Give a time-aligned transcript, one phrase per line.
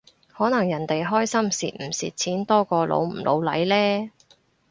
[0.35, 4.09] 可能人哋關心蝕唔蝕錢多過老唔老嚟呢？